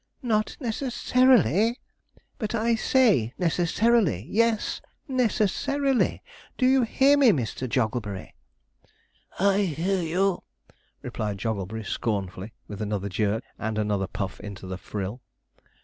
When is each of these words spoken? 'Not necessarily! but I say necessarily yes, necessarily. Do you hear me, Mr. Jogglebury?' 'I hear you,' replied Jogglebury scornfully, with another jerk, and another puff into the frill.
'Not 0.23 0.57
necessarily! 0.59 1.79
but 2.39 2.55
I 2.55 2.73
say 2.73 3.35
necessarily 3.37 4.25
yes, 4.27 4.81
necessarily. 5.07 6.23
Do 6.57 6.65
you 6.65 6.81
hear 6.81 7.15
me, 7.19 7.29
Mr. 7.29 7.69
Jogglebury?' 7.69 8.33
'I 9.37 9.57
hear 9.59 10.01
you,' 10.01 10.41
replied 11.03 11.37
Jogglebury 11.37 11.83
scornfully, 11.83 12.51
with 12.67 12.81
another 12.81 13.09
jerk, 13.09 13.43
and 13.59 13.77
another 13.77 14.07
puff 14.07 14.39
into 14.39 14.65
the 14.65 14.79
frill. 14.79 15.21